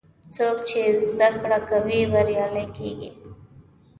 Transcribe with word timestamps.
څوک 0.35 0.57
چې 0.69 0.81
زده 1.07 1.29
کړه 1.41 1.59
کوي، 1.69 1.99
بریالی 2.11 2.65
کېږي. 2.77 3.11